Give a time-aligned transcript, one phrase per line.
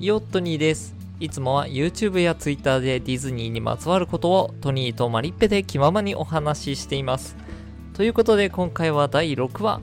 [0.00, 0.94] ヨットニーです。
[1.20, 7.36] いつもは YouTube や Twitter でディズニーにまつわることをトニーとマリッペで気ままにお話ししています。
[7.92, 9.82] ということで今回は第6話。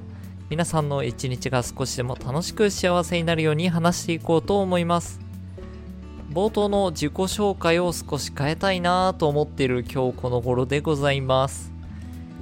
[0.49, 5.19] 皆さんの一日が少しでも楽しく幸せになるように話していこうと思います。
[6.33, 11.71] 冒頭の自己紹介を少し変えたいなぁと思っている今日この頃でございます。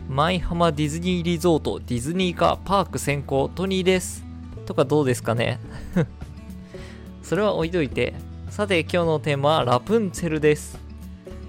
[0.08, 4.24] 舞浜ディズニーリゾートディズニー化パーク先行トニーです。
[4.66, 5.60] とかどうですかね？
[7.26, 8.14] それは置いといて、
[8.52, 10.78] さて今日のテーマはラプンツェルです。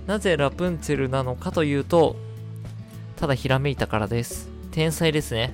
[0.07, 2.17] なぜラプンツェルなのかというと、
[3.17, 4.49] ただひらめいたからです。
[4.71, 5.53] 天才ですね。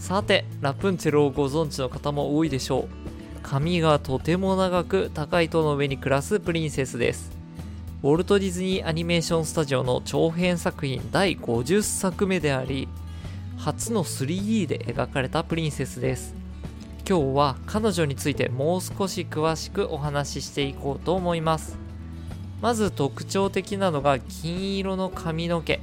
[0.00, 2.88] さて、ラプンツェルをご存知の方も多いでしょう。
[3.44, 7.30] 髪がとても長く高い塔の上に暮らすプリンセスです。
[8.02, 12.88] ウォルト・ディズニー・アニメーション・スタジオの長編作品第50作目であり、
[13.56, 16.37] 初の 3D で描かれたプリンセスです。
[17.08, 21.78] 今日は彼女についてもう少し詳しくお話ししていこうと思います。
[22.60, 25.80] まず特徴的なのが金色の髪の毛。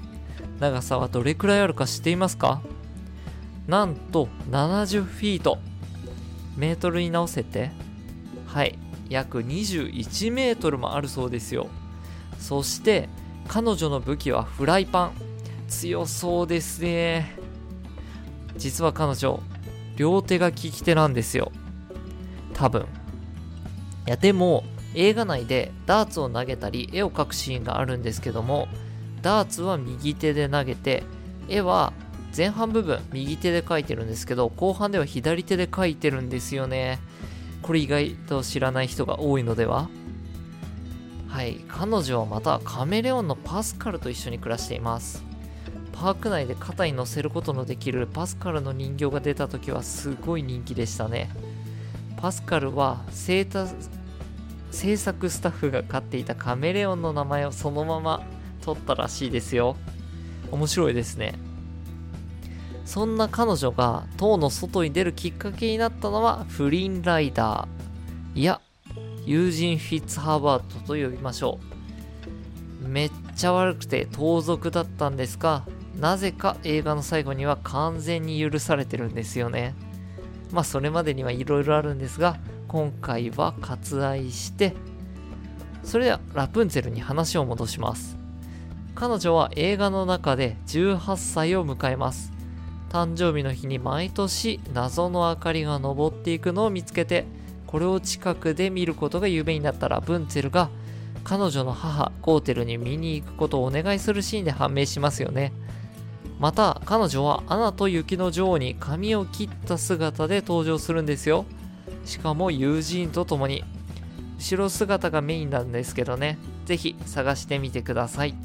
[0.60, 2.62] 長さはどれくらいあるか知っていますか？
[3.66, 5.58] なんと70フィート。
[6.58, 7.72] メートルに直せて
[8.46, 8.78] はい、
[9.10, 11.70] 約21メートルもあるそうですよ。
[12.38, 13.10] そして
[13.48, 15.12] 彼女の武器はフライパン。
[15.70, 17.36] 強そうですね。
[18.58, 19.42] 実は彼女、
[19.96, 21.52] 両手が利き手なんですよ。
[22.54, 22.82] 多分。
[22.82, 22.86] い
[24.10, 28.68] や、でも、映画内でダーツを投げたり絵を描くシーンがあるんですけども、
[29.22, 31.04] ダーツは右手で投げて、
[31.50, 31.94] 絵は
[32.36, 37.00] 前半部分右手で描いてるんですけど、後半では左手で描いてるんですよね。
[37.62, 39.90] これ意外と知らない人が多いのでは
[41.28, 45.26] はい、彼女はまたカメレオンのパスカルと一緒に暮らしています。
[45.92, 51.30] パーク内で肩に乗せることのできるパスカルの人形が出た時はすごい人気でしたね。
[52.18, 53.46] パスカルは制
[54.98, 58.24] 作スタッフが飼っていたカメレオンの名前をそのまま
[58.62, 59.78] 取ったらしいですよ。
[60.52, 61.36] 面白いですね。
[62.86, 68.40] そんな彼女が塔の外に出るきっかけになったのはフリンライダー。
[68.40, 68.62] いや、
[69.26, 71.66] ユージン・フィッツハーバートと呼びましょう。
[72.86, 75.64] めっちゃ悪くて盗賊だったんですが、
[76.00, 79.76] なぜか映画の最後には完全に許されてるんですよね。
[80.52, 82.38] まあそれまでにはいろいろあるんですが、
[82.68, 84.74] 今回は割愛して、
[85.84, 88.18] それではラプンツェルに話を戻します。
[88.96, 92.32] 彼女は映画の中で18歳を迎えます。
[92.90, 97.26] 誕生日の日に毎年謎の明かりが昇っていくのを見つけて、
[97.68, 100.70] これを近くで見ることが夢になったラプンツェルが
[101.26, 105.52] 彼女の母ゴーテルに見に行くことをお願いするシーンで判明しますよね。
[106.40, 111.46] また彼女はアナと雪の女王に髪を切った姿で登場するんですよ。
[112.06, 113.64] しかも友人と共に。
[114.38, 116.38] 後ろ姿がメインなんですけどね。
[116.66, 118.36] ぜひ探してみてください。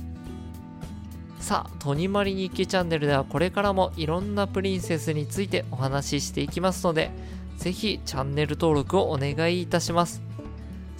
[1.38, 7.10] さあ、トニマリ日記チャンネルではこれからもいろんなプリンセスについてお話ししていきますので、
[7.58, 10.22] ぜひチャンネル登録をお願いいたします。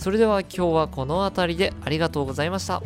[0.01, 2.83] それでは今日はこの辺りでありがとうございました。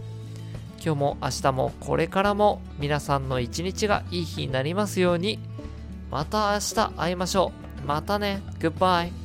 [0.85, 5.39] 今日も明日もこれからも皆さんの一日がいい日になりますように。
[6.11, 7.53] また明日会いましょ
[7.85, 7.87] う。
[7.87, 8.43] またね。
[8.59, 9.24] グッバイ。